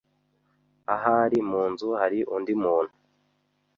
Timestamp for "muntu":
2.63-2.93